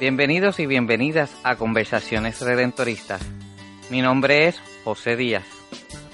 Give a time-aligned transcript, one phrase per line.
[0.00, 3.20] Bienvenidos y bienvenidas a Conversaciones Redentoristas.
[3.90, 5.44] Mi nombre es José Díaz.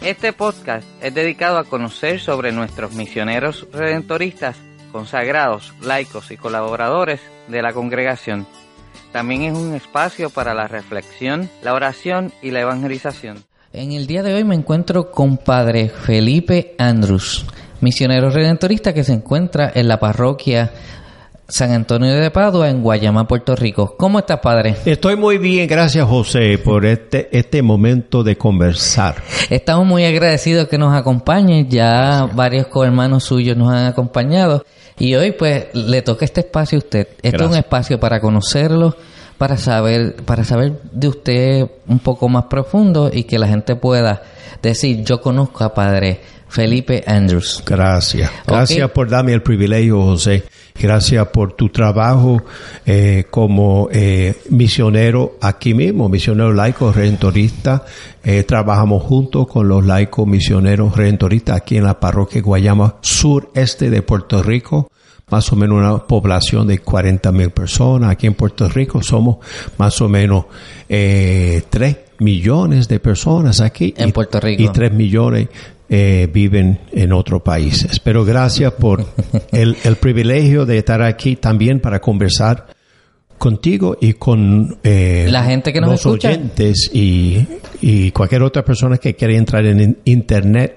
[0.02, 4.56] Este podcast es dedicado a conocer sobre nuestros misioneros redentoristas,
[4.90, 8.48] consagrados, laicos y colaboradores de la congregación.
[9.12, 13.44] También es un espacio para la reflexión, la oración y la evangelización.
[13.72, 17.46] En el día de hoy me encuentro con Padre Felipe Andrews,
[17.80, 20.72] misionero redentorista que se encuentra en la parroquia
[21.48, 23.94] San Antonio de Padua en Guayama, Puerto Rico.
[23.96, 24.76] ¿Cómo estás, padre?
[24.84, 29.22] Estoy muy bien, gracias José por este, este momento de conversar.
[29.48, 34.64] Estamos muy agradecidos que nos acompañen, ya varios hermanos suyos nos han acompañado
[34.98, 37.08] y hoy pues le toca este espacio a usted.
[37.22, 38.96] Este es un espacio para conocerlo,
[39.38, 44.22] para saber, para saber de usted un poco más profundo y que la gente pueda
[44.62, 47.62] decir, yo conozco a padre Felipe Andrews.
[47.64, 48.30] Gracias.
[48.46, 50.44] Gracias por darme el privilegio, José.
[50.80, 52.42] Gracias por tu trabajo
[52.84, 57.84] eh, como eh, misionero aquí mismo, misionero laico redentorista.
[58.22, 64.02] Eh, trabajamos juntos con los laicos misioneros redentoristas aquí en la parroquia Guayama, sureste de
[64.02, 64.90] Puerto Rico.
[65.28, 68.10] Más o menos una población de 40 mil personas.
[68.10, 69.38] Aquí en Puerto Rico somos
[69.76, 70.44] más o menos
[70.88, 73.92] eh, 3 millones de personas aquí.
[73.96, 74.62] En Puerto Rico.
[74.62, 75.48] Y 3 millones
[75.88, 78.00] eh, viven en otros países.
[78.00, 79.06] Pero gracias por
[79.52, 82.66] el, el, privilegio de estar aquí también para conversar
[83.38, 86.30] contigo y con eh, la gente que nos los escucha.
[86.30, 87.46] oyentes y,
[87.80, 90.76] y cualquier otra persona que quiera entrar en internet.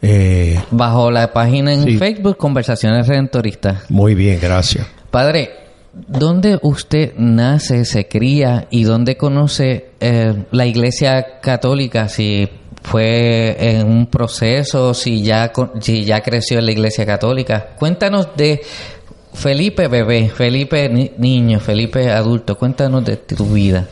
[0.00, 1.96] Eh, Bajo la página en sí.
[1.96, 3.90] Facebook, Conversaciones Redentoristas.
[3.90, 4.86] Muy bien, gracias.
[5.10, 5.50] Padre,
[5.92, 9.90] ¿dónde usted nace, se cría y dónde conoce
[10.52, 12.08] la Iglesia Católica?
[12.08, 12.48] Si
[12.86, 17.70] fue en un proceso, si ya, si ya creció en la Iglesia Católica.
[17.76, 18.60] Cuéntanos de
[19.34, 22.56] Felipe bebé, Felipe ni niño, Felipe adulto.
[22.56, 23.88] Cuéntanos de tu vida.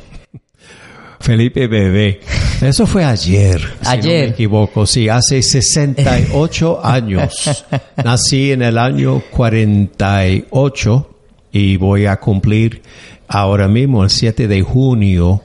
[1.20, 2.20] Felipe bebé.
[2.62, 3.60] Eso fue ayer.
[3.84, 4.02] Ayer.
[4.02, 4.86] Si no me equivoco.
[4.86, 7.64] Sí, hace 68 años.
[8.04, 11.10] Nací en el año 48
[11.50, 12.82] y voy a cumplir
[13.26, 15.42] ahora mismo, el 7 de junio,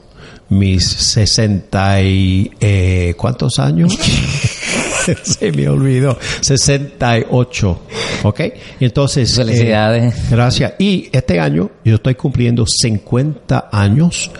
[0.50, 2.50] mis 60 y...
[2.60, 3.98] Eh, ¿Cuántos años?
[5.22, 6.18] Se me olvidó.
[6.40, 7.80] 68.
[8.24, 8.40] ¿Ok?
[8.80, 9.34] Entonces...
[9.34, 10.14] Felicidades.
[10.14, 10.74] Eh, gracias.
[10.78, 14.30] Y este año yo estoy cumpliendo 50 años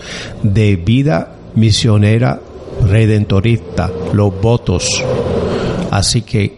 [0.43, 2.39] de vida misionera
[2.87, 5.03] redentorista, los votos.
[5.89, 6.57] Así que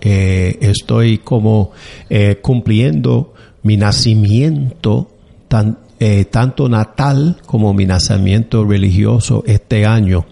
[0.00, 1.72] eh, estoy como
[2.10, 5.10] eh, cumpliendo mi nacimiento
[5.48, 10.26] tan, eh, tanto natal como mi nacimiento religioso este año,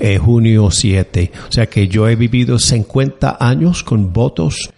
[0.00, 1.32] eh, junio 7.
[1.48, 4.70] O sea que yo he vivido 50 años con votos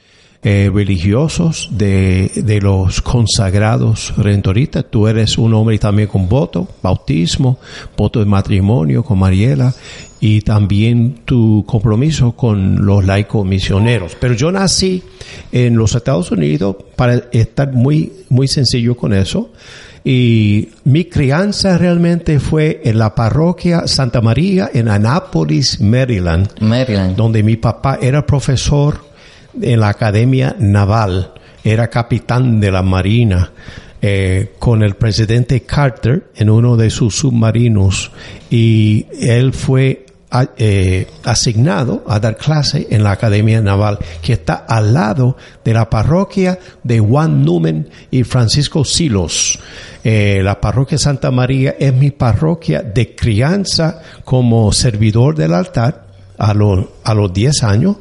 [0.42, 4.84] eh, religiosos de, de, los consagrados redentoristas.
[4.88, 7.58] Tú eres un hombre también con voto, bautismo,
[7.96, 9.74] voto de matrimonio con Mariela
[10.20, 14.16] y también tu compromiso con los laicos misioneros.
[14.20, 15.02] Pero yo nací
[15.52, 19.50] en los Estados Unidos para estar muy, muy sencillo con eso.
[20.08, 27.16] Y mi crianza realmente fue en la parroquia Santa María en Annapolis, Maryland, Maryland.
[27.16, 29.04] donde mi papá era profesor
[29.60, 31.32] en la Academia Naval,
[31.64, 33.50] era capitán de la Marina.
[34.00, 38.12] Eh, con el presidente Carter en uno de sus submarinos
[38.50, 40.05] y él fue
[40.58, 45.88] eh, asignado a dar clase en la Academia Naval, que está al lado de la
[45.88, 49.58] parroquia de Juan Numen y Francisco Silos.
[50.02, 56.06] Eh, la parroquia Santa María es mi parroquia de crianza como servidor del altar
[56.38, 57.96] a, lo, a los 10 años,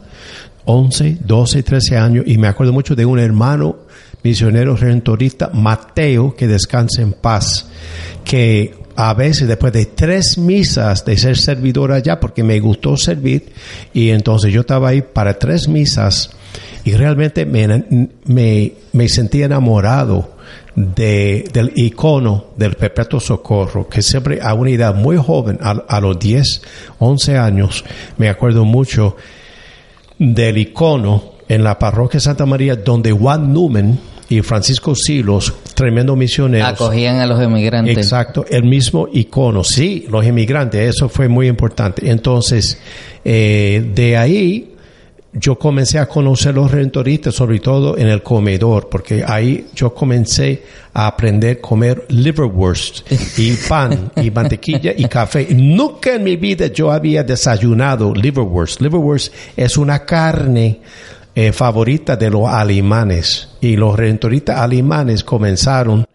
[0.65, 3.77] 11, 12, 13 años, y me acuerdo mucho de un hermano
[4.23, 7.67] misionero redentorista, Mateo, que descanse en paz,
[8.23, 13.51] que a veces después de tres misas de ser servidor allá, porque me gustó servir,
[13.93, 16.31] y entonces yo estaba ahí para tres misas,
[16.83, 17.85] y realmente me,
[18.25, 20.35] me, me sentí enamorado
[20.75, 25.99] de, del icono del Perpetuo Socorro, que siempre a una edad muy joven, a, a
[25.99, 26.61] los 10,
[26.99, 27.83] 11 años,
[28.17, 29.15] me acuerdo mucho
[30.17, 33.99] del icono en la parroquia Santa María, donde Juan Numen
[34.29, 36.65] y Francisco Silos, tremendo misionero.
[36.65, 37.97] Acogían a los emigrantes.
[37.97, 42.09] Exacto, el mismo icono, sí, los inmigrantes, eso fue muy importante.
[42.09, 42.77] Entonces,
[43.23, 44.75] eh, de ahí
[45.37, 50.63] yo comencé a conocer los redentoristas, sobre todo en el comedor, porque ahí yo comencé
[50.93, 55.47] a aprender a comer liverwurst y pan y mantequilla y café.
[55.51, 58.79] Nunca en mi vida yo había desayunado liverwurst.
[58.79, 60.79] Liverwurst es una carne
[61.35, 66.05] eh, favorita de los alemanes y los redentoristas alemanes comenzaron,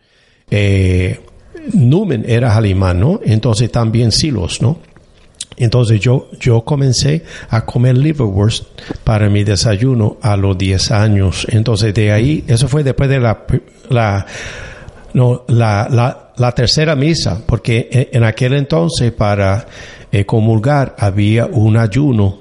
[0.50, 1.20] eh,
[1.74, 3.20] Numen era alemán, ¿no?
[3.22, 4.78] Entonces también Silos, ¿no?
[5.58, 8.64] Entonces yo, yo comencé a comer liverwurst
[9.04, 11.46] para mi desayuno a los 10 años.
[11.50, 13.44] Entonces de ahí, eso fue después de la,
[13.90, 14.26] la,
[15.12, 19.66] no, la, la, la tercera misa, porque en, aquel entonces para
[20.10, 22.39] eh, comulgar había un ayuno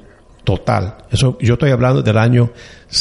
[0.49, 0.97] total.
[1.11, 2.49] Eso yo estoy hablando del año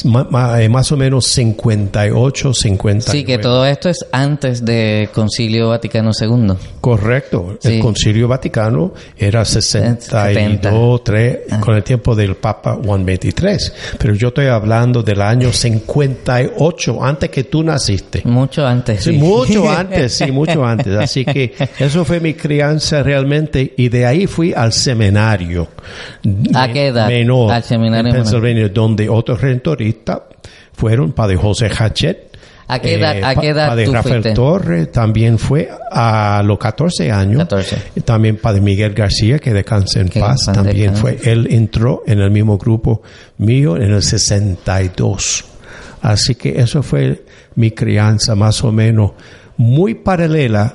[0.05, 3.11] más o menos 58, 50.
[3.11, 6.53] Sí, que todo esto es antes del Concilio Vaticano II.
[6.81, 7.59] Correcto.
[7.63, 11.61] El Concilio Vaticano era 62, 3, ah.
[11.61, 13.73] con el tiempo del Papa Juan 23.
[13.99, 18.23] Pero yo estoy hablando del año 58, antes que tú naciste.
[18.25, 19.05] Mucho antes.
[19.05, 20.95] Sí, mucho antes, sí, mucho antes.
[20.97, 25.69] Así que eso fue mi crianza realmente y de ahí fui al seminario.
[26.55, 27.09] ¿A qué edad?
[27.09, 27.53] Menor.
[27.53, 29.41] Al seminario en Pennsylvania, donde otros
[30.73, 32.29] fueron Padre José Hachet.
[32.71, 37.39] ¿A qué edad, ¿a qué edad Padre Rafael Torres también fue a los 14 años.
[37.39, 38.03] 14.
[38.05, 41.19] También Padre Miguel García, que de cáncer en paz, también fue.
[41.25, 43.03] Él entró en el mismo grupo
[43.39, 45.45] mío en el 62.
[46.03, 49.13] Así que eso fue mi crianza más o menos
[49.57, 50.75] muy paralela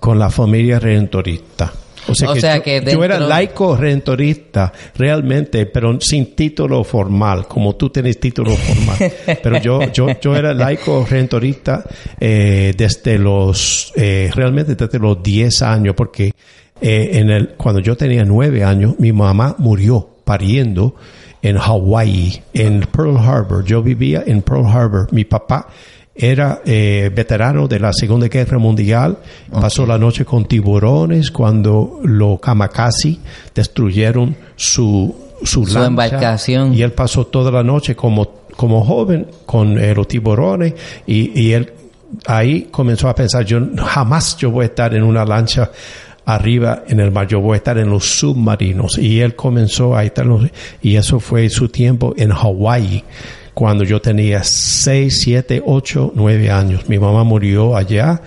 [0.00, 1.72] con la familia redentorista.
[2.08, 8.18] O sea, que, yo, era laico redentorista realmente, pero sin título formal, como tú tienes
[8.18, 9.12] título formal.
[9.42, 11.84] pero yo, yo, yo era laico redentorista
[12.18, 16.32] eh, desde los, eh, realmente desde los 10 años, porque
[16.80, 20.94] eh, en el, cuando yo tenía 9 años, mi mamá murió pariendo
[21.42, 23.64] en Hawaii, en Pearl Harbor.
[23.64, 25.08] Yo vivía en Pearl Harbor.
[25.12, 25.68] Mi papá
[26.18, 29.18] era eh, veterano de la Segunda Guerra Mundial,
[29.52, 33.18] pasó la noche con tiburones cuando los kamikaze
[33.54, 36.74] destruyeron su, su, embarcación.
[36.74, 40.74] Y él pasó toda la noche como, como joven con eh, los tiburones
[41.06, 41.72] y, y él
[42.26, 45.70] ahí comenzó a pensar, yo jamás yo voy a estar en una lancha
[46.24, 48.98] arriba en el mar, yo voy a estar en los submarinos.
[48.98, 50.26] Y él comenzó a estar,
[50.82, 53.04] y eso fue su tiempo en Hawái
[53.58, 56.88] cuando yo tenía 6, 7, 8, 9 años.
[56.88, 58.22] Mi mamá murió allá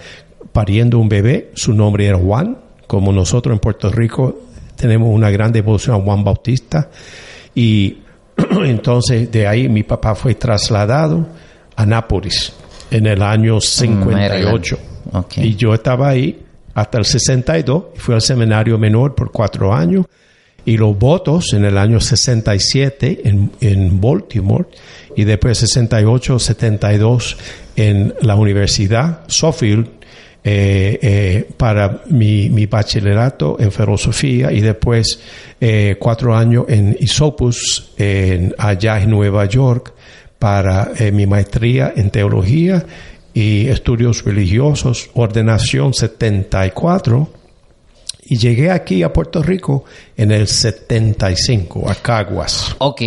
[0.52, 4.42] pariendo un bebé, su nombre era Juan, como nosotros en Puerto Rico
[4.76, 6.90] tenemos una gran devoción a Juan Bautista.
[7.56, 8.00] Y
[8.66, 11.26] entonces de ahí mi papá fue trasladado
[11.78, 12.52] a Nápoles
[12.92, 14.80] en el año 58.
[15.38, 16.44] Y yo estaba ahí
[16.74, 20.08] hasta el 62, fui al seminario menor por cuatro años
[20.66, 24.66] y los votos en el año 67 en, en Baltimore
[25.16, 27.38] y después 68, 72
[27.76, 29.88] en la Universidad Sofield
[30.44, 35.20] eh, eh, para mi, mi, bachillerato en filosofía y después
[35.60, 39.94] eh, cuatro años en Isopus en, allá en Nueva York
[40.40, 42.84] para eh, mi maestría en teología
[43.36, 47.41] y estudios religiosos, ordenación 74
[48.32, 49.84] y llegué aquí a Puerto Rico
[50.16, 52.78] en el 75, a Caguas.
[52.78, 53.02] Ok,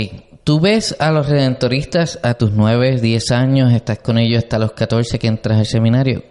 [0.44, 4.72] tú ves a los redentoristas a tus 9, 10 años, estás con ellos hasta los
[4.72, 6.22] 14 que entras al seminario.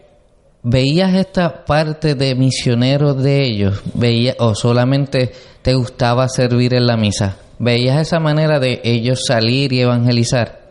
[0.61, 3.81] ¿Veías esta parte de misionero de ellos?
[3.95, 5.31] ¿Veías, ¿O solamente
[5.63, 7.37] te gustaba servir en la misa?
[7.57, 10.62] ¿Veías esa manera de ellos salir y evangelizar?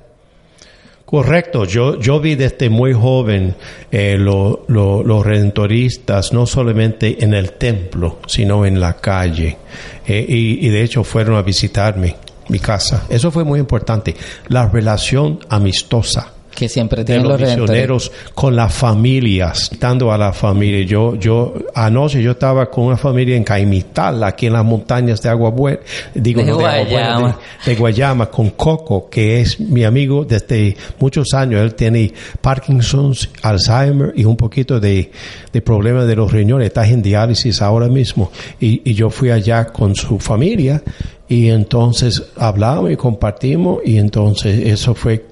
[1.13, 3.55] Correcto, yo, yo vi desde muy joven
[3.91, 9.59] eh, los redentoristas, no solamente en el templo, sino en la calle.
[10.07, 12.17] Eh, y, y, de hecho fueron a visitarme,
[12.49, 13.05] mi casa.
[13.11, 14.17] Eso fue muy importante.
[14.49, 20.85] La relación amistosa que siempre tienen los, misioneros con las familias, dando a la familia.
[20.85, 25.29] Yo, yo, anoche yo estaba con una familia en Caimital, aquí en las montañas de
[25.29, 25.81] Agua Buena,
[26.15, 27.39] digo, de, Guayama.
[27.65, 31.61] de, Guayama, con Coco, que es mi amigo desde muchos años.
[31.61, 35.11] Él tiene Parkinson's, Alzheimer y un poquito de,
[35.53, 36.69] de problemas de los riñones.
[36.69, 38.31] Está en diálisis ahora mismo.
[38.61, 40.83] Y, y yo fui allá con su familia
[41.29, 45.32] y entonces hablamos y compartimos y entonces eso fue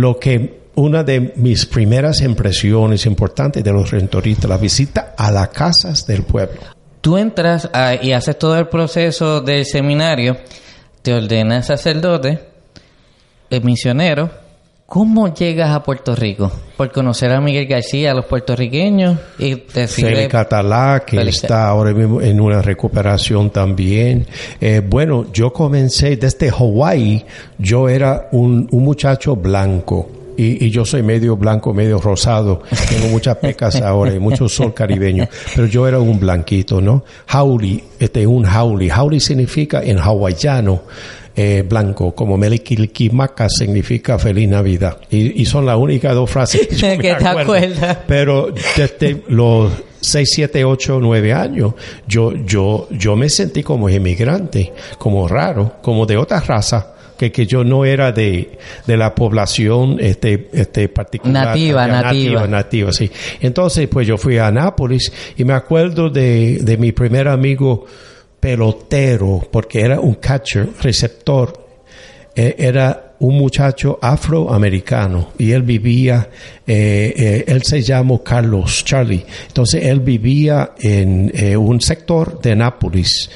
[0.00, 5.48] lo que una de mis primeras impresiones importantes de los rentoristas, la visita a las
[5.48, 6.60] casas del pueblo.
[7.00, 7.70] Tú entras
[8.02, 10.36] y haces todo el proceso del seminario,
[11.00, 12.40] te ordenas sacerdote,
[13.48, 14.30] el misionero,
[14.86, 16.50] ¿Cómo llegas a Puerto Rico?
[16.76, 19.54] Por conocer a Miguel García, a los puertorriqueños y.
[19.54, 24.26] Félix Catalá, que está ahora mismo en una recuperación también.
[24.60, 27.24] Eh, bueno, yo comencé desde Hawái,
[27.58, 30.08] yo era un, un muchacho blanco.
[30.36, 32.62] Y, y, yo soy medio blanco, medio rosado.
[32.90, 35.26] Tengo muchas pecas ahora y mucho sol caribeño.
[35.54, 37.04] Pero yo era un blanquito, ¿no?
[37.28, 38.90] Hauli, este, un hauli.
[38.90, 40.82] Hauli significa en hawaiano
[41.38, 44.96] eh, blanco, como Melikilkimaka significa feliz Navidad.
[45.10, 47.86] Y, y, son las únicas dos frases que, yo me acuerdo.
[48.06, 51.74] Pero desde los 6, 7, 8, 9 años,
[52.06, 56.92] yo, yo, yo me sentí como inmigrante, como raro, como de otra raza.
[57.18, 61.46] Que, que yo no era de, de la población este, este particular.
[61.46, 62.02] Nativa, nativa.
[62.12, 63.10] Nativa, nativa, sí.
[63.40, 67.86] Entonces, pues yo fui a Nápoles y me acuerdo de, de mi primer amigo
[68.46, 71.66] pelotero, porque era un catcher, receptor,
[72.32, 76.28] e, era un muchacho afroamericano y él vivía,
[76.64, 82.54] eh, eh, él se llamó Carlos Charlie, entonces él vivía en eh, un sector de
[82.54, 83.28] Nápoles,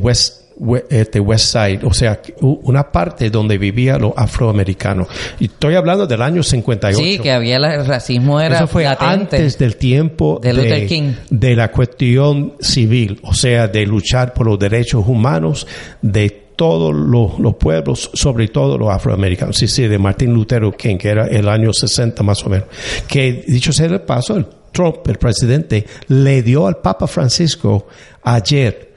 [0.00, 0.47] West
[0.88, 5.08] este West Side, o sea, una parte donde vivían los afroamericanos.
[5.38, 6.98] Y estoy hablando del año 58.
[6.98, 11.12] Sí, que había el racismo era Eso fue antes del tiempo de, Luther King.
[11.30, 15.66] de la cuestión civil, o sea, de luchar por los derechos humanos
[16.02, 19.56] de todos los, pueblos, sobre todo los afroamericanos.
[19.56, 22.66] Sí, sí, de Martin Luther King, que era el año 60 más o menos.
[23.06, 27.86] Que, dicho sea el paso, el Trump, el presidente, le dio al Papa Francisco
[28.24, 28.87] ayer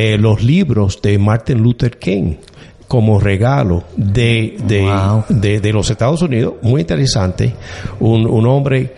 [0.00, 2.36] eh, los libros de Martin Luther King
[2.86, 7.52] como regalo de, de, de, los Estados Unidos, muy interesante,
[7.98, 8.94] un, un hombre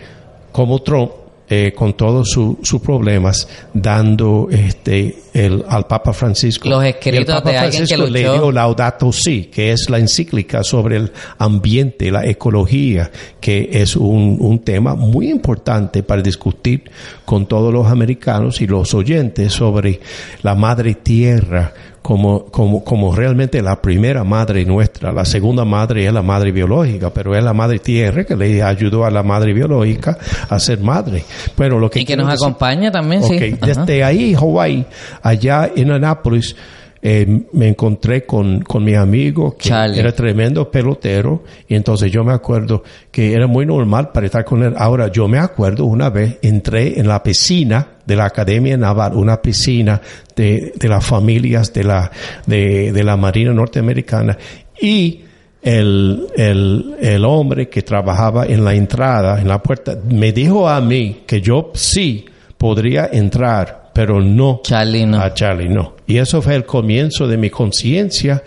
[0.51, 1.11] como Trump,
[1.53, 6.69] eh, con todos sus problemas, dando este el, al Papa Francisco.
[6.69, 11.11] Los escritos el Papa Francisco le dio Laudato Si, que es la encíclica sobre el
[11.39, 16.89] ambiente, la ecología, que es un, un tema muy importante para discutir
[17.25, 19.99] con todos los americanos y los oyentes sobre
[20.43, 25.11] la madre tierra, como, como, como realmente la primera madre nuestra.
[25.11, 29.05] La segunda madre es la madre biológica, pero es la madre tierra que le ayudó
[29.05, 30.17] a la madre biológica
[30.49, 31.23] a ser madre.
[31.55, 33.37] Bueno, lo que y que nos acompaña también, sí.
[33.61, 34.85] Desde ahí, Hawái,
[35.21, 36.55] allá en Anápolis,
[37.03, 42.33] eh, me encontré con, con mi amigo que era tremendo pelotero y entonces yo me
[42.33, 44.75] acuerdo que era muy normal para estar con él.
[44.77, 49.41] Ahora yo me acuerdo una vez entré en la piscina de la Academia Naval, una
[49.41, 49.99] piscina
[50.35, 52.11] de, de las familias de la,
[52.45, 54.37] de, de la Marina Norteamericana
[54.79, 55.21] y
[55.61, 60.79] el, el, el hombre que trabajaba en la entrada, en la puerta, me dijo a
[60.81, 62.25] mí que yo sí
[62.57, 65.19] podría entrar pero no Charlie no.
[65.19, 65.95] a Charlie, no.
[66.07, 68.43] Y eso fue el comienzo de mi conciencia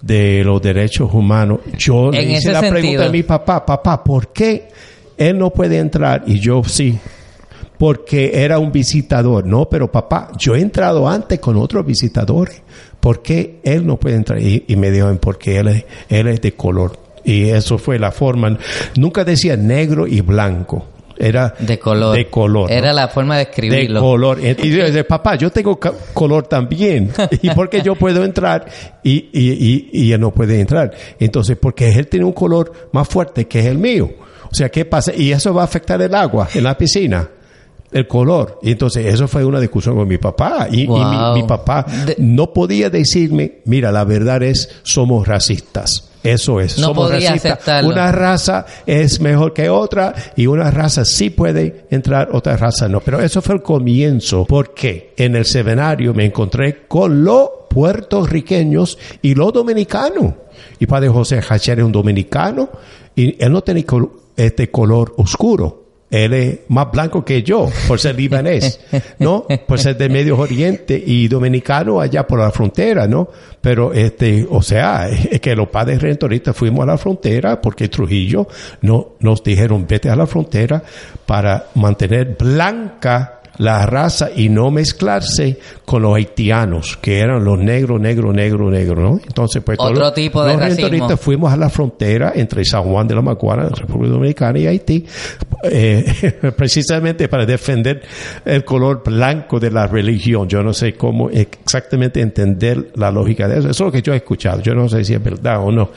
[0.00, 1.60] de los derechos humanos.
[1.76, 4.68] Yo le hice la pregunta a mi papá, papá, ¿por qué
[5.16, 6.24] él no puede entrar?
[6.26, 6.98] Y yo sí,
[7.78, 9.46] porque era un visitador.
[9.46, 12.62] No, pero papá, yo he entrado antes con otros visitadores.
[12.98, 14.40] ¿Por qué él no puede entrar?
[14.42, 16.98] Y, me dijo, porque él es, él es de color.
[17.24, 18.58] Y eso fue la forma.
[18.96, 20.86] Nunca decía negro y blanco
[21.20, 22.16] era de color.
[22.16, 24.00] De color Era la forma de escribirlo.
[24.00, 24.38] De color.
[24.40, 25.78] Y dice, papá, yo tengo
[26.14, 27.12] color también.
[27.42, 28.66] ¿Y por qué yo puedo entrar
[29.02, 30.92] y, y, y, él no puede entrar?
[31.18, 34.10] Entonces, porque él tiene un color más fuerte que es el mío.
[34.50, 35.12] O sea, ¿qué pasa?
[35.14, 37.28] Y eso va a afectar el agua en la piscina
[37.92, 38.58] el color.
[38.62, 40.68] Y entonces eso fue una discusión con mi papá.
[40.70, 41.86] Y, mi, papá
[42.18, 46.09] no podía decirme, mira, la verdad es, somos racistas.
[46.22, 46.78] Eso es.
[46.78, 47.12] No Somos
[47.84, 53.00] Una raza es mejor que otra y una raza sí puede entrar, otra raza no.
[53.00, 59.34] Pero eso fue el comienzo porque en el seminario me encontré con los puertorriqueños y
[59.34, 60.34] los dominicanos.
[60.78, 62.68] Y Padre José Hacher es un dominicano
[63.14, 63.84] y él no tenía
[64.36, 65.79] este color oscuro
[66.10, 68.80] él es más blanco que yo por ser libanés,
[69.18, 69.46] ¿no?
[69.66, 73.28] Por ser de Medio Oriente y dominicano allá por la frontera, ¿no?
[73.60, 78.48] Pero este, o sea, es que los padres rentoristas fuimos a la frontera porque Trujillo
[78.82, 80.82] no, nos dijeron vete a la frontera
[81.26, 88.00] para mantener blanca la raza y no mezclarse con los haitianos, que eran los negros,
[88.00, 89.20] negros, negros, negros, ¿no?
[89.22, 93.20] Entonces, pues Otro tipo de los fuimos a la frontera entre San Juan de la
[93.20, 95.04] Maguana, República Dominicana y Haití,
[95.64, 98.02] eh, precisamente para defender
[98.46, 100.48] el color blanco de la religión.
[100.48, 103.68] Yo no sé cómo exactamente entender la lógica de eso.
[103.68, 104.62] Eso es lo que yo he escuchado.
[104.62, 105.90] Yo no sé si es verdad o no.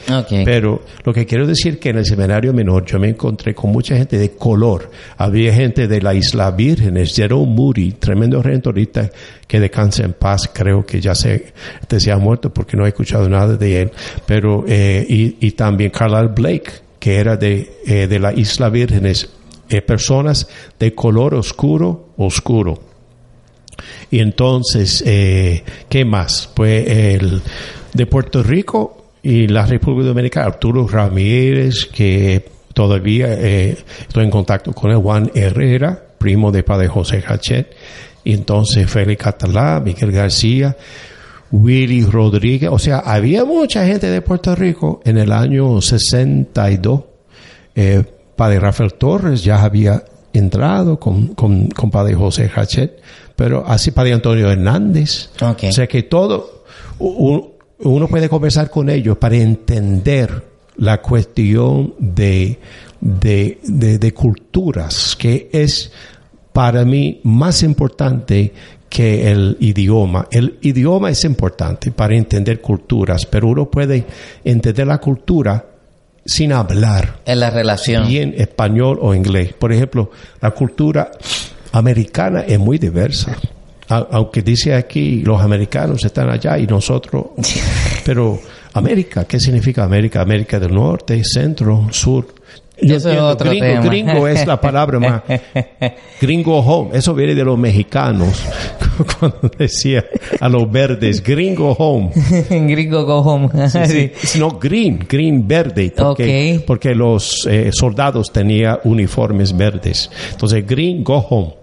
[0.43, 3.95] Pero lo que quiero decir que en el seminario menor yo me encontré con mucha
[3.95, 4.91] gente de color.
[5.15, 9.09] Había gente de la Isla Vírgenes, Jerome Moody, tremendo redentorista
[9.47, 11.53] que descansa en paz, creo que ya se,
[11.97, 13.91] se ha muerto porque no he escuchado nada de él,
[14.25, 19.29] pero, eh, y, y también Carlisle Blake, que era de, eh, de la Isla Vírgenes,
[19.69, 20.47] eh, personas
[20.79, 22.81] de color oscuro, oscuro.
[24.11, 26.49] Y entonces, ¿qué más?
[26.53, 27.41] Pues el
[27.93, 34.91] de Puerto Rico y la República Dominicana, Arturo Ramírez, que todavía estoy en contacto con
[34.91, 37.75] el Juan Herrera, primo de padre José Hachet,
[38.23, 40.77] y entonces Félix Catalá, Miguel García,
[41.51, 47.01] Willy Rodríguez, o sea, había mucha gente de Puerto Rico en el año 62.
[47.75, 48.03] Eh,
[48.37, 50.01] padre Rafael Torres ya había
[50.31, 53.01] entrado con, con, con padre José Hachet,
[53.35, 55.29] pero así padre Antonio Hernández.
[55.41, 56.63] O sea que todo,
[56.99, 62.59] uno puede conversar con ellos para entender la cuestión de,
[63.01, 65.91] de, de, de culturas, que es
[66.53, 68.53] para mí más importante
[68.89, 70.27] que el idioma.
[70.31, 74.05] El idioma es importante para entender culturas, pero uno puede
[74.43, 75.65] entender la cultura
[76.25, 78.07] sin hablar En la relación.
[78.07, 79.53] bien español o inglés.
[79.53, 81.09] Por ejemplo, la cultura
[81.71, 83.35] americana es muy diversa.
[83.89, 87.25] A- Aunque dice aquí los americanos están allá y nosotros,
[88.05, 88.39] pero
[88.73, 90.21] América, ¿qué significa América?
[90.21, 92.27] América del Norte, Centro, Sur.
[92.81, 93.81] Yo Eso es entiendo, otro gringo, tema.
[93.85, 95.21] gringo es la palabra más.
[96.19, 98.43] Gringo home, eso viene de los mexicanos.
[99.19, 100.03] Cuando decía
[100.39, 102.09] a los verdes, gringo home.
[102.49, 103.49] Gringo go home.
[103.69, 104.11] Sí.
[104.39, 106.65] No, green, green verde, porque, Ok.
[106.65, 110.09] porque los eh, soldados tenían uniformes verdes.
[110.31, 111.53] Entonces, green, go home.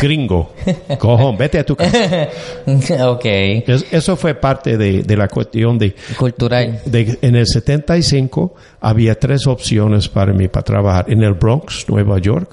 [0.00, 0.52] Gringo,
[1.00, 2.28] go home, vete a tu casa.
[3.08, 3.24] ok.
[3.24, 6.80] Es- Eso fue parte de, de la cuestión de, Cultural.
[6.84, 11.06] de- En el 75 había tres opciones para mí para trabajar.
[11.08, 12.50] En el Bronx, Nueva York,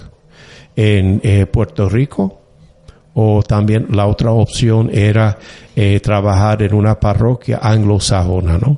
[0.76, 2.40] en eh, Puerto Rico,
[3.14, 5.38] o también la otra opción era
[5.76, 8.78] eh, trabajar en una parroquia anglosajona, ¿no?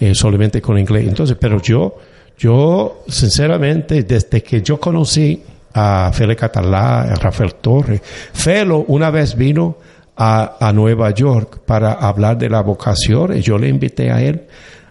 [0.00, 1.06] Eh, solamente con inglés.
[1.06, 1.96] Entonces, pero yo,
[2.38, 5.42] yo, sinceramente, desde que yo conocí
[5.74, 8.00] a Félix Catalá, a Rafael Torres,
[8.32, 9.76] Felo una vez vino
[10.16, 14.44] a, a Nueva York para hablar de la vocación y yo le invité a él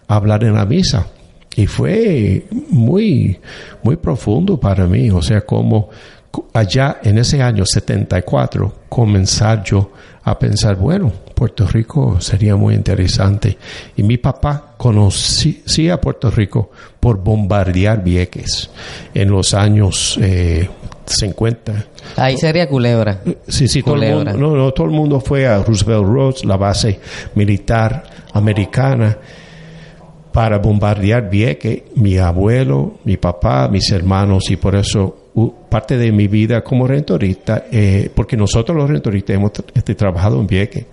[0.06, 1.06] a hablar en la misa.
[1.56, 3.38] Y fue muy,
[3.82, 5.08] muy profundo para mí.
[5.10, 5.88] O sea, como
[6.30, 9.92] co- allá en ese año 74 comenzar yo
[10.24, 13.58] a pensar, bueno, Puerto Rico sería muy interesante.
[13.96, 18.70] Y mi papá conocía a Puerto Rico por bombardear Vieques
[19.12, 20.68] en los años eh,
[21.04, 21.84] 50.
[22.16, 23.20] Ahí sería culebra.
[23.46, 26.56] Sí, sí, todo el, mundo, no, no, todo el mundo fue a Roosevelt Roads, la
[26.56, 27.00] base
[27.34, 29.18] militar americana,
[30.32, 35.23] para bombardear Vieques, mi abuelo, mi papá, mis hermanos, y por eso
[35.68, 40.46] parte de mi vida como rentorista, eh, porque nosotros los rentoristas hemos este, trabajado en
[40.46, 40.84] Vieques,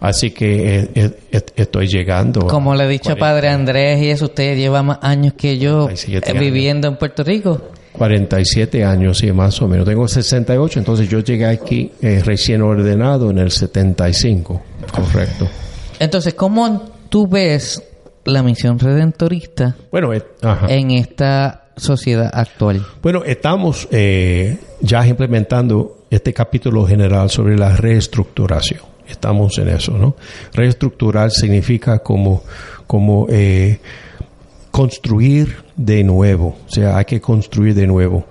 [0.00, 2.46] así que eh, eh, eh, estoy llegando.
[2.46, 3.20] Como le he dicho 40.
[3.20, 7.60] Padre Andrés y eso, usted lleva más años que yo 47 viviendo en Puerto Rico.
[7.92, 9.86] 47 años, sí, más o menos.
[9.86, 15.48] Tengo 68, entonces yo llegué aquí eh, recién ordenado en el 75, correcto.
[15.98, 17.82] Entonces, ¿cómo tú ves
[18.24, 22.84] la misión redentorista Bueno, en esta sociedad actual?
[23.02, 28.80] Bueno, estamos eh, ya implementando este capítulo general sobre la reestructuración.
[29.10, 30.16] Estamos en eso, ¿no?
[30.52, 32.42] Reestructurar significa como,
[32.86, 33.80] como eh,
[34.70, 38.26] construir de nuevo, o sea, hay que construir de nuevo.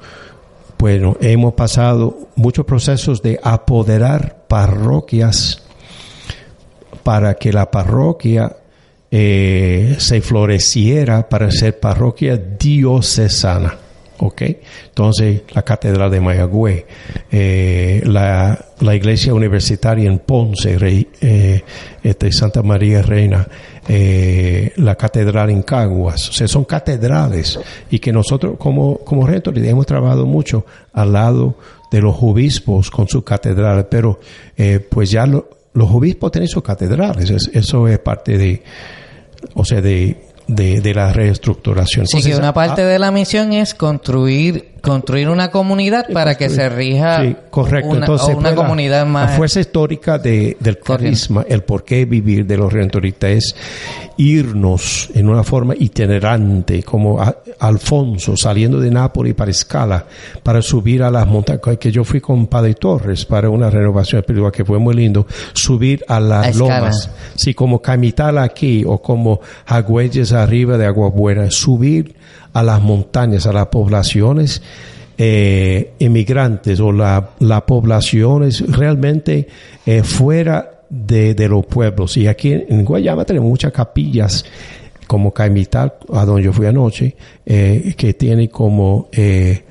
[0.78, 5.62] Bueno, hemos pasado muchos procesos de apoderar parroquias
[7.04, 8.56] para que la parroquia
[9.12, 13.76] eh, se floreciera para ser parroquia diocesana.
[14.22, 14.42] ¿Ok?
[14.90, 16.86] Entonces, la Catedral de Mayagüez,
[17.32, 21.64] eh, la, la Iglesia Universitaria en Ponce, Rey- eh,
[22.04, 23.48] este, Santa María Reina,
[23.88, 26.30] eh, la Catedral en Caguas.
[26.30, 31.56] O sea, son catedrales y que nosotros como, como rectores hemos trabajado mucho al lado
[31.90, 34.20] de los obispos con sus catedrales, pero
[34.58, 38.62] eh, pues ya lo- los obispos tienen sus catedrales, es- eso es parte de,
[39.54, 42.08] o sea, de de, de la reestructuración.
[42.08, 46.50] Sí, que una parte ah, de la misión es construir construir una comunidad para que
[46.50, 47.90] se rija sí, correcto.
[47.90, 49.32] una, Entonces, una comunidad la, más...
[49.32, 53.56] La fuerza histórica de, del carisma, el por qué vivir de los redentoristas es
[54.18, 60.06] irnos en una forma itinerante, como a, Alfonso saliendo de Nápoles para Escala,
[60.44, 64.52] para subir a las montañas, que yo fui con Padre Torres para una renovación espiritual
[64.52, 69.40] que fue muy lindo, subir a las A lomas, sí, como Camital aquí o como
[69.66, 72.16] Agüeyes arriba de Agua Buena, subir
[72.54, 74.62] a las montañas, a las poblaciones
[75.18, 79.48] eh, inmigrantes o la, la poblaciones realmente
[79.86, 82.16] eh, fuera de, de, los pueblos.
[82.18, 84.46] Y aquí en Guayama tenemos muchas capillas
[85.10, 89.64] como Caimital, a donde yo fui anoche, eh, que tiene como eh,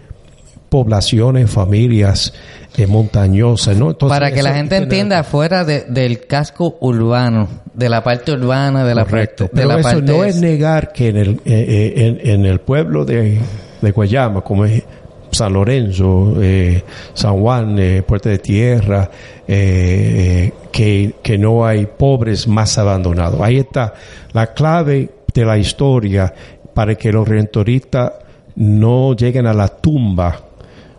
[0.69, 2.33] poblaciones, familias
[2.77, 3.77] eh, montañosas.
[3.77, 3.91] ¿no?
[3.91, 8.85] Entonces, Para que la gente entienda, fuera de, del casco urbano, de la parte urbana,
[8.85, 9.45] de la Correcto.
[9.45, 9.57] parte...
[9.57, 12.61] Pero de la eso parte no es negar que en el, eh, en, en, el
[12.61, 13.39] pueblo de,
[13.81, 14.83] de Guayama, como es
[15.31, 16.83] San Lorenzo, eh,
[17.15, 19.11] San Juan, eh, Puerta de Tierra,
[19.47, 23.41] eh, que, que no hay pobres más abandonados.
[23.41, 23.95] Ahí está
[24.33, 26.33] la clave de la historia
[26.75, 28.13] para que los redentoristas
[28.57, 30.48] no lleguen a la tumba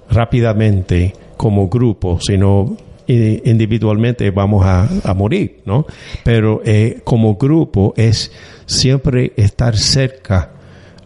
[0.09, 5.85] rápidamente como grupo, sino individualmente vamos a, a morir, ¿no?
[6.23, 8.31] Pero eh, como grupo es
[8.67, 10.51] siempre estar cerca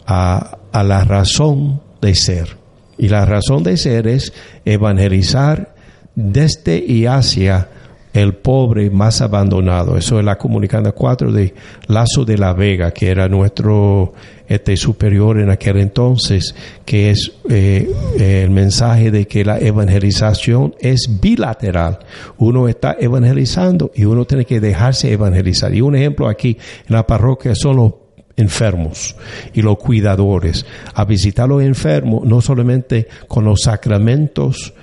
[0.06, 2.56] a, a la razón de ser.
[2.98, 4.32] Y la razón de ser es
[4.64, 5.74] evangelizar
[6.14, 7.68] desde y hacia
[8.14, 9.98] el pobre más abandonado.
[9.98, 11.52] Eso es la comunicanda 4 de
[11.88, 14.14] Lazo de la Vega, que era nuestro
[14.46, 21.18] este, superior en aquel entonces, que es eh, el mensaje de que la evangelización es
[21.20, 21.98] bilateral.
[22.38, 25.74] Uno está evangelizando y uno tiene que dejarse evangelizar.
[25.74, 27.94] Y un ejemplo aquí en la parroquia son los
[28.36, 29.16] enfermos
[29.52, 34.74] y los cuidadores a visitar a los enfermos no solamente con los sacramentos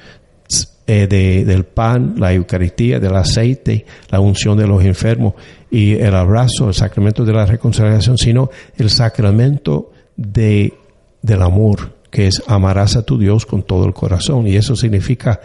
[0.88, 5.36] eh, de, del pan, la Eucaristía, del aceite, la unción de los enfermos
[5.70, 10.74] y el abrazo, el sacramento de la reconciliación, sino el sacramento de,
[11.22, 14.48] del amor, que es amarás a tu Dios con todo el corazón.
[14.48, 15.40] Y eso significa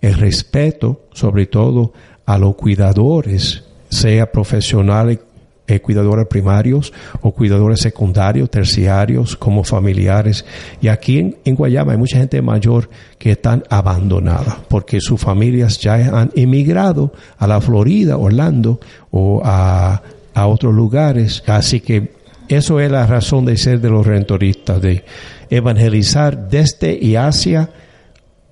[0.00, 1.92] el respeto, sobre todo,
[2.24, 5.20] a los cuidadores, sea profesional
[5.68, 10.44] eh, cuidadores primarios o cuidadores secundarios, terciarios, como familiares.
[10.80, 15.94] Y aquí en, Guayama hay mucha gente mayor que están abandonada porque sus familias ya
[15.94, 18.78] han emigrado a la Florida, Orlando
[19.10, 20.02] o a,
[20.34, 21.42] otros lugares.
[21.46, 22.12] Así que
[22.48, 25.04] eso es la razón de ser de los rentoristas, de
[25.50, 27.70] evangelizar desde y hacia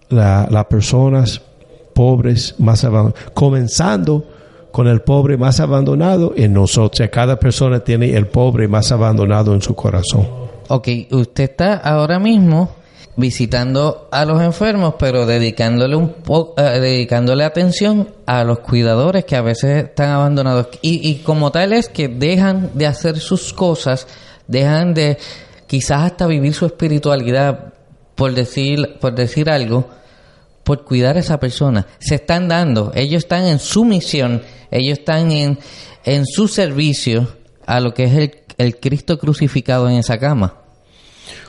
[0.09, 1.43] las la personas
[1.95, 4.34] pobres más abandonadas, comenzando
[4.75, 7.09] con el pobre más abandonado en nosotros.
[7.13, 10.27] Cada persona tiene el pobre más abandonado en su corazón.
[10.67, 12.71] Ok, usted está ahora mismo
[13.15, 19.37] visitando a los enfermos, pero dedicándole un poco, eh, dedicándole atención a los cuidadores que
[19.37, 20.67] a veces están abandonados.
[20.83, 24.09] Y, y como tal es que dejan de hacer sus cosas,
[24.49, 25.19] dejan de
[25.69, 27.75] quizás hasta vivir su espiritualidad,
[28.17, 29.89] por decir, por decir algo,
[30.65, 31.87] por cuidar a esa persona.
[31.99, 35.59] Se están dando, ellos están en su misión, ellos están en,
[36.05, 37.29] en su servicio
[37.67, 40.55] a lo que es el, Cristo crucificado en esa cama.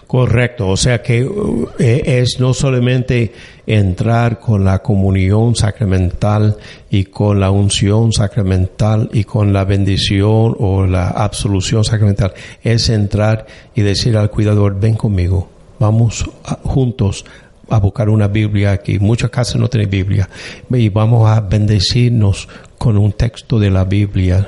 [0.08, 3.34] Correcto, o sea que uh, es no solamente
[3.66, 6.58] entrar con la comunión sacramental
[6.92, 13.48] y con la unción sacramental y con la bendición o la absolución sacramental, es entrar
[13.74, 15.50] y decir al cuidador, ven conmigo,
[15.80, 17.26] vamos a, juntos
[17.70, 19.00] a buscar una Biblia aquí.
[19.00, 20.30] Muchas casas no tienen Biblia.
[20.70, 22.48] Y vamos a bendecirnos
[22.78, 24.48] con un texto de la Biblia.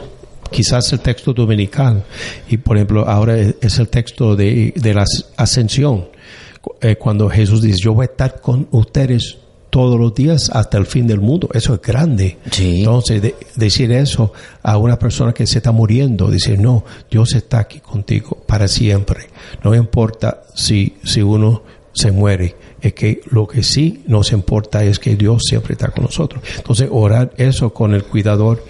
[0.51, 2.03] Quizás el texto dominical.
[2.49, 6.05] Y por ejemplo, ahora es el texto de, de la ascensión.
[6.81, 9.37] Eh, cuando Jesús dice, yo voy a estar con ustedes
[9.69, 11.49] todos los días hasta el fin del mundo.
[11.53, 12.37] Eso es grande.
[12.51, 12.79] Sí.
[12.79, 17.59] Entonces, de, decir eso a una persona que se está muriendo, decir, no, Dios está
[17.59, 19.27] aquí contigo para siempre.
[19.63, 22.55] No importa si, si uno se muere
[22.87, 26.43] es que lo que sí nos importa es que Dios siempre está con nosotros.
[26.57, 28.63] Entonces, orar eso con el cuidador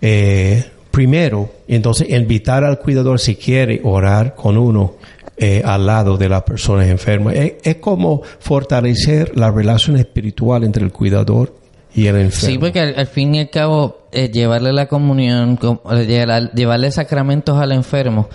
[0.00, 4.94] eh, primero, entonces invitar al cuidador si quiere orar con uno
[5.36, 7.32] eh, al lado de la persona enferma.
[7.32, 11.52] Es, es, como fortalecer la relación espiritual entre el cuidador
[11.94, 12.52] y el enfermo.
[12.52, 15.58] Sí, porque al, al fin y al cabo, eh, llevarle la comunión,
[16.06, 18.28] llevarle sacramentos al enfermo,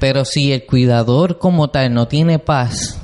[0.00, 2.98] pero si el cuidador como tal no tiene paz,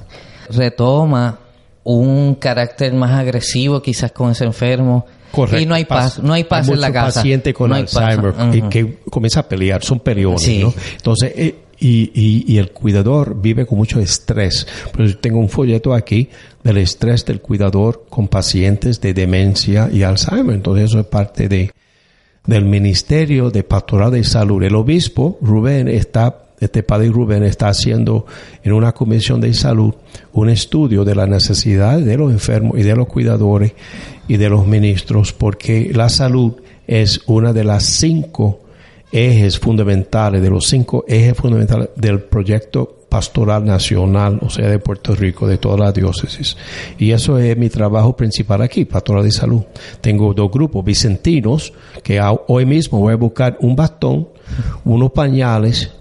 [0.49, 1.42] retoma
[1.85, 5.61] un carácter más agresivo quizás con ese enfermo Correcto.
[5.61, 8.31] y no hay paz, no hay paz hay en la casa paciente con no Alzheimer
[8.31, 8.69] uh -huh.
[8.69, 10.59] que comienza a pelear son peleones sí.
[10.59, 10.73] ¿no?
[10.97, 14.69] entonces eh, y, y, el cuidador vive con mucho estrés.
[14.93, 16.29] Pues tengo un folleto aquí
[16.63, 20.55] del estrés del cuidador con pacientes de demencia y Alzheimer.
[20.55, 21.73] Entonces eso es parte de,
[22.47, 24.63] del Ministerio de Pastoral de Salud.
[24.63, 28.27] El obispo Rubén está este padre Rubén está haciendo
[28.63, 29.95] en una comisión de salud
[30.33, 33.73] un estudio de la necesidad de los enfermos y de los cuidadores
[34.29, 36.55] y de los ministros, porque la salud
[36.87, 38.61] es una de las cinco
[39.11, 45.15] ejes fundamentales, de los cinco ejes fundamentales del proyecto pastoral nacional, o sea, de Puerto
[45.15, 46.57] Rico, de toda la diócesis.
[46.99, 49.63] Y eso es mi trabajo principal aquí, pastoral de salud.
[50.01, 54.29] Tengo dos grupos, vicentinos, que hoy mismo voy a buscar un bastón,
[54.87, 55.93] unos pañales,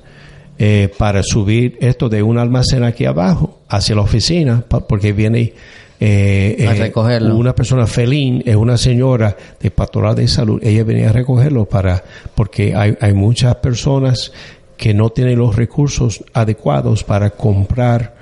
[0.64, 5.54] eh, para subir esto de un almacén aquí abajo hacia la oficina, porque viene
[6.00, 6.92] eh, eh
[7.34, 12.04] una persona felín, es una señora de pastoral de salud, ella venía a recogerlo para,
[12.36, 14.32] porque hay, hay muchas personas
[14.78, 18.14] que no tienen los recursos adecuados para comprar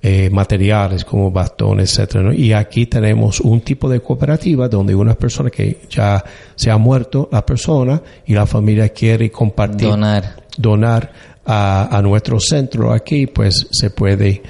[0.00, 2.32] eh, materiales como bastones, etcétera.
[2.32, 7.28] Y aquí tenemos un tipo de cooperativa donde una persona que ya se ha muerto,
[7.32, 13.90] la persona y la familia quiere compartir, donar, donar a, nuestro centro aquí, pues se
[13.90, 14.42] puede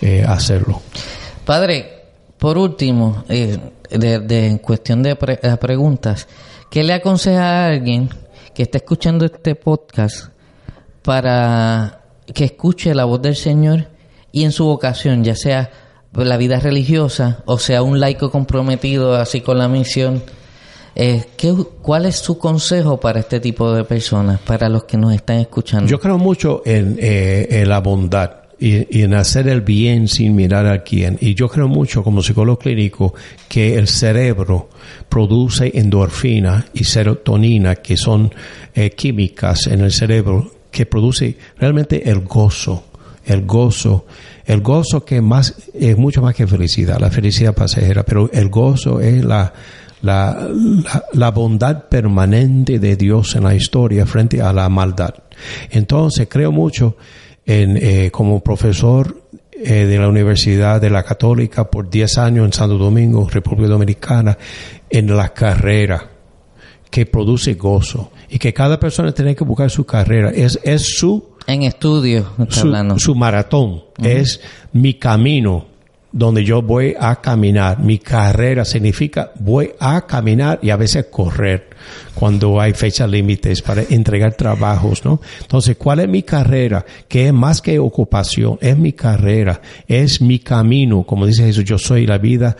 [0.00, 0.82] eh, hacerlo.
[1.44, 2.04] Padre,
[2.38, 3.58] por último, eh,
[3.90, 6.28] de, en cuestión de eh, preguntas,
[6.70, 8.10] ¿qué le aconseja a alguien
[8.54, 10.28] que está escuchando este podcast
[11.02, 12.02] para
[12.34, 13.88] que escuche la voz del Señor
[14.32, 15.70] y en su vocación, ya sea
[16.12, 20.22] la vida religiosa o sea un laico comprometido así con la misión?
[20.98, 25.12] Eh, ¿qué, ¿Cuál es su consejo para este tipo de personas, para los que nos
[25.12, 25.86] están escuchando?
[25.86, 28.30] Yo creo mucho en, eh, la bondad.
[28.58, 31.18] Y, en hacer el bien sin mirar a quién.
[31.20, 33.12] Y yo creo mucho como psicólogo clínico
[33.46, 34.70] que el cerebro
[35.10, 38.32] produce endorfina y serotonina, que son
[38.74, 42.84] eh, químicas en el cerebro, que produce realmente el gozo,
[43.26, 44.06] el gozo,
[44.46, 49.00] el gozo que más es mucho más que felicidad, la felicidad pasajera, pero el gozo
[49.00, 49.52] es la
[50.02, 50.48] la,
[51.12, 55.14] la, bondad permanente de Dios en la historia frente a la maldad.
[55.70, 56.96] Entonces creo mucho
[57.44, 62.52] en, eh, como profesor eh, de la Universidad de la Católica por 10 años en
[62.52, 64.36] Santo Domingo, República Dominicana,
[64.90, 66.10] en la carrera
[66.90, 70.30] que produce gozo y que cada persona tiene que buscar su carrera.
[70.30, 71.36] Es, es su...
[71.46, 74.40] En estudio, su, su maratón, es
[74.72, 75.75] mi camino
[76.16, 77.78] donde yo voy a caminar.
[77.78, 81.68] Mi carrera significa voy a caminar y a veces correr
[82.14, 85.20] cuando hay fechas límites para entregar trabajos, ¿no?
[85.42, 86.86] Entonces, ¿cuál es mi carrera?
[87.06, 91.76] Que es más que ocupación, es mi carrera, es mi camino, como dice Jesús, yo
[91.76, 92.56] soy la vida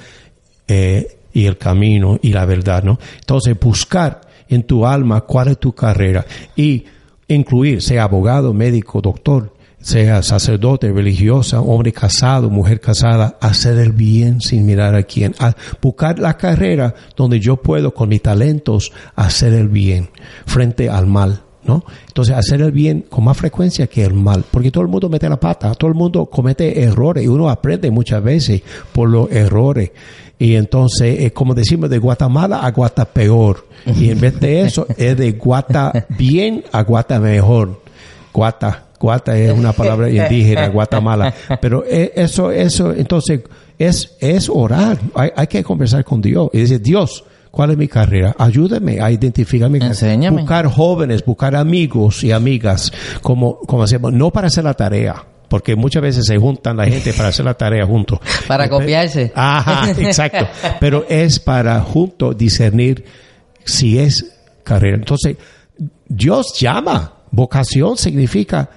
[0.69, 2.99] eh, y el camino y la verdad, ¿no?
[3.21, 6.85] Entonces, buscar en tu alma cuál es tu carrera y
[7.27, 14.41] incluir, sea abogado, médico, doctor, sea sacerdote, religiosa, hombre casado, mujer casada, hacer el bien
[14.41, 15.35] sin mirar a quién,
[15.81, 20.09] buscar la carrera donde yo puedo con mis talentos hacer el bien
[20.47, 21.43] frente al mal.
[21.65, 21.85] ¿No?
[22.07, 25.29] Entonces, hacer el bien con más frecuencia que el mal, porque todo el mundo mete
[25.29, 28.63] la pata, todo el mundo comete errores y uno aprende muchas veces
[28.93, 29.91] por los errores.
[30.39, 33.67] Y entonces, es como decimos, de Guatemala a Guata peor.
[33.85, 37.81] Y en vez de eso, es de Guata bien a Guata mejor.
[38.33, 41.33] Guata Guata es una palabra indígena, Guatemala.
[41.61, 43.43] Pero e, eso, eso, entonces,
[43.79, 44.99] es, es orar.
[45.15, 48.35] Hay, hay que conversar con Dios y decir, Dios, ¿cuál es mi carrera?
[48.39, 49.79] Ayúdame a identificarme.
[49.79, 50.43] Enséñame.
[50.43, 55.25] Buscar jóvenes, buscar amigos y amigas, como, como hacemos, no para hacer la tarea.
[55.49, 58.19] Porque muchas veces se juntan la gente para hacer la tarea juntos.
[58.49, 59.33] Para copiarse.
[59.35, 60.47] Ajá, exacto.
[60.81, 63.05] Pero es para juntos discernir
[63.65, 64.27] si es
[64.65, 64.97] carrera.
[64.97, 65.37] Entonces,
[66.09, 67.13] Dios llama.
[67.31, 68.71] Vocación significa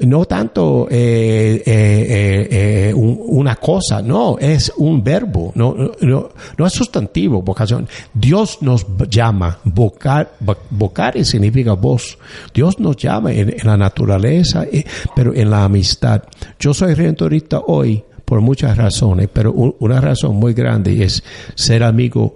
[0.00, 6.72] no tanto eh, eh, eh, una cosa, no, es un verbo, no, no, no es
[6.72, 7.86] sustantivo, vocación.
[8.12, 10.32] Dios nos llama, vocar,
[10.70, 12.18] vocar significa voz.
[12.52, 14.66] Dios nos llama en, la naturaleza,
[15.14, 16.24] pero en la amistad.
[16.58, 21.22] Yo soy redentorista hoy por muchas razones, pero una razón muy grande es
[21.54, 22.34] ser amigo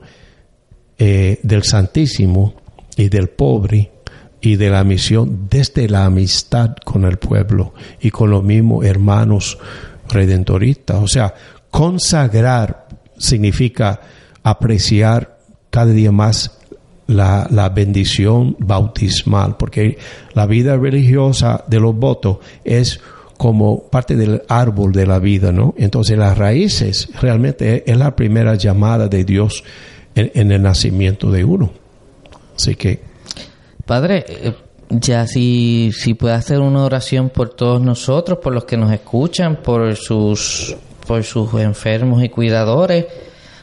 [0.97, 2.55] del Santísimo
[2.97, 3.98] y del pobre
[4.41, 9.59] y de la misión desde la amistad con el pueblo y con los mismos hermanos
[10.09, 11.03] redentoristas.
[11.03, 11.35] O sea,
[11.71, 14.01] consagrar significa
[14.43, 15.39] apreciar
[15.71, 16.59] cada día más
[17.07, 19.99] la, la, bendición bautismal, porque
[20.35, 23.01] la vida religiosa de los votos es
[23.39, 25.75] como parte del árbol de la vida, ¿no?
[25.79, 29.65] Entonces las raíces realmente es la primera llamada de Dios
[30.15, 31.71] en, en el nacimiento de uno.
[32.55, 33.08] Así que
[33.89, 34.53] Padre, eh,
[34.91, 39.63] ya si, si puede hacer una oración por todos nosotros, por los que nos escuchan,
[39.63, 43.07] por sus, por sus enfermos y cuidadores,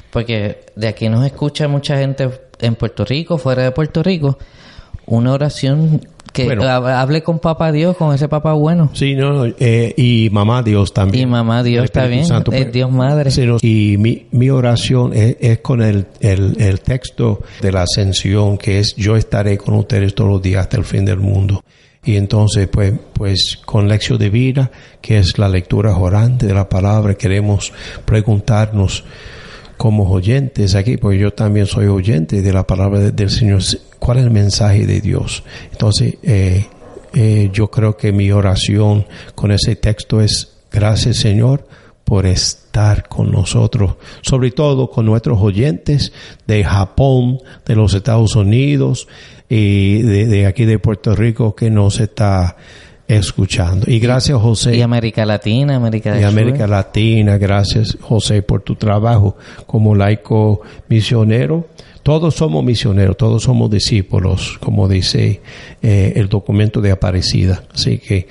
[0.10, 2.28] porque de aquí nos escucha mucha gente
[2.60, 4.40] en Puerto Rico, fuera de Puerto Rico,
[5.06, 6.02] una oración
[6.36, 8.90] que hable con papá Dios, con ese papá bueno.
[8.94, 11.30] Sí, no, eh, y mamá Dios también.
[11.30, 12.72] Y mamá Dios también, es pues.
[12.72, 13.32] Dios Madre.
[13.62, 18.96] y mi, mi oración es, con el, el, el, texto de la ascensión, que es
[18.96, 21.64] yo estaré con ustedes todos los días hasta el fin del mundo.
[22.04, 24.70] Y entonces, pues, pues con lección de vida,
[25.02, 29.04] que es la lectura orante de la palabra, queremos preguntarnos
[29.78, 33.62] como oyentes aquí, porque yo también soy oyente de la palabra del Señor,
[34.00, 35.44] cuál es el mensaje de Dios.
[35.72, 36.66] Entonces, eh,
[37.14, 41.68] eh, yo creo que mi oración con ese texto es, gracias Señor
[42.04, 46.14] por estar con nosotros, sobre todo con nuestros oyentes
[46.46, 49.08] de Japón, de los Estados Unidos
[49.50, 52.58] y de, de aquí de Puerto Rico que nos está
[53.08, 53.90] escuchando.
[53.90, 54.76] Y gracias José.
[54.76, 61.68] Y América Latina, América Y América Latina, gracias José por tu trabajo como laico misionero.
[62.04, 65.42] Todos somos misioneros, todos somos discípulos, como dice
[65.82, 67.64] eh, el documento de Aparecida.
[67.74, 68.28] Así que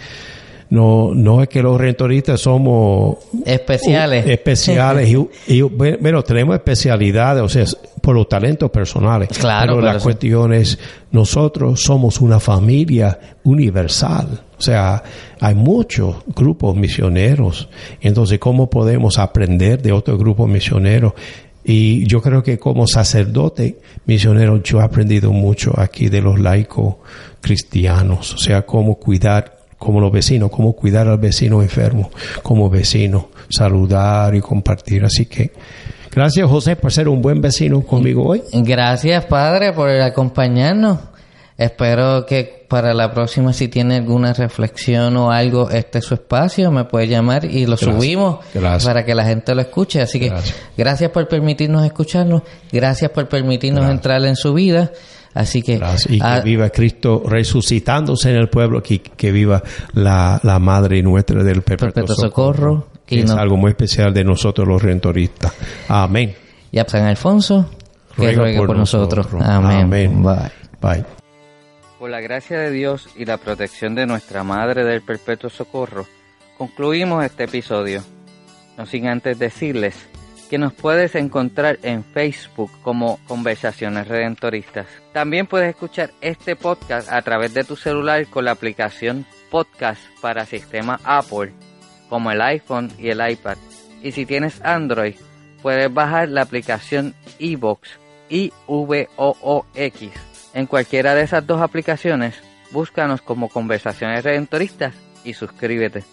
[0.71, 4.27] no, no es que los rentoristas somos especiales.
[4.27, 5.09] especiales
[5.49, 7.65] y, bueno, tenemos especialidades, o sea,
[8.05, 9.31] por los talentos personales.
[9.31, 10.79] Claro, pero la cuestión es,
[11.11, 14.43] nosotros somos una familia universal.
[14.59, 15.03] O sea,
[15.41, 17.71] hay muchos grupos misioneros.
[18.03, 21.15] Entonces, ¿cómo podemos aprender de otros grupos misioneros?
[21.65, 26.97] Y yo creo que como sacerdote misionero yo he aprendido mucho aquí de los laicos
[27.41, 32.11] cristianos, o sea, cómo cuidar como los vecinos, cómo cuidar al vecino enfermo
[32.43, 35.05] como vecino, saludar y compartir.
[35.07, 35.53] Así que
[36.15, 38.43] gracias José por ser un buen vecino conmigo hoy.
[38.53, 40.99] Gracias Padre por acompañarnos.
[41.57, 46.73] Espero que para la próxima si tiene alguna reflexión o algo, este es su espacio,
[46.73, 48.45] me puede llamar y lo subimos
[48.85, 50.01] para que la gente lo escuche.
[50.01, 50.33] Así que
[50.77, 54.91] gracias, por permitirnos escucharlo, gracias por permitirnos entrar en su vida.
[55.33, 55.81] Así que...
[56.09, 61.43] Y que viva Cristo resucitándose en el pueblo, que, que viva la, la Madre nuestra
[61.43, 62.89] del perpetuo, socorro.
[63.07, 65.53] Que es algo muy especial de nosotros los rentoristas.
[65.89, 66.35] Amén.
[66.71, 67.71] Y a San Alfonso,
[68.17, 69.27] que ruegue, por, nosotros.
[69.41, 70.23] Amén.
[70.23, 70.51] Bye.
[70.81, 71.05] Bye.
[71.99, 76.07] Por la gracia de Dios y la protección de nuestra Madre del Perpetuo Socorro,
[76.59, 78.03] concluimos este episodio.
[78.77, 79.95] No sin antes decirles
[80.51, 84.87] que nos puedes encontrar en Facebook como Conversaciones Redentoristas.
[85.13, 90.47] También puedes escuchar este podcast a través de tu celular con la aplicación Podcast para
[90.47, 91.53] sistema Apple,
[92.09, 93.57] como el iPhone y el iPad.
[94.03, 95.17] Y si tienes Android,
[95.63, 97.89] puedes bajar la aplicación iVoox,
[98.29, 100.11] I-V-O-O-X.
[100.55, 102.35] En cualquiera de esas dos aplicaciones,
[102.71, 106.05] búscanos como Conversaciones Redentoristas y suscríbete.